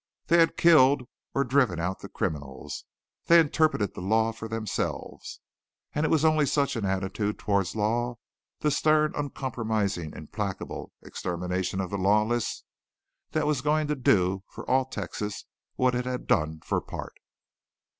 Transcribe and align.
They 0.25 0.39
had 0.39 0.57
killed 0.57 1.03
or 1.35 1.43
driven 1.43 1.79
out 1.79 1.99
the 1.99 2.09
criminals. 2.09 2.85
They 3.27 3.39
interpreted 3.39 3.93
the 3.93 4.01
law 4.01 4.31
for 4.31 4.47
themselves, 4.47 5.39
and 5.93 6.07
it 6.07 6.09
was 6.09 6.25
only 6.25 6.47
such 6.47 6.75
an 6.75 6.85
attitude 6.85 7.37
toward 7.37 7.75
law 7.75 8.15
the 8.61 8.71
stern, 8.71 9.13
uncompromising, 9.15 10.13
implacable 10.15 10.91
extermination 11.03 11.79
of 11.79 11.91
the 11.91 11.99
lawless 11.99 12.63
that 13.33 13.45
was 13.45 13.61
going 13.61 13.85
to 13.89 13.95
do 13.95 14.43
for 14.47 14.67
all 14.67 14.85
Texas 14.85 15.45
what 15.75 15.93
it 15.93 16.05
had 16.05 16.25
done 16.25 16.61
for 16.61 16.81
part. 16.81 17.19